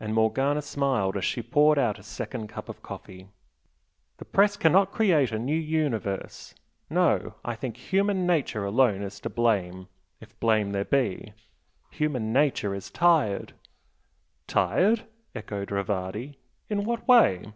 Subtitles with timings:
[0.00, 3.28] and Morgana smiled as she poured out a second cup of coffee
[4.16, 6.54] "The Press cannot create a new universe.
[6.88, 9.88] No I think human nature alone is to blame
[10.18, 11.34] if blame there be.
[11.90, 13.52] Human nature is tired."
[14.46, 15.04] "Tired?"
[15.34, 16.38] echoed Rivardi
[16.70, 17.52] "In what way?"